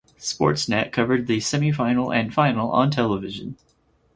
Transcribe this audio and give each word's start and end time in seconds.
Sportsnet 0.17 0.91
covered 0.91 1.27
the 1.27 1.37
semifinal 1.37 2.11
and 2.11 2.33
final 2.33 2.71
on 2.71 2.89
television. 2.89 3.55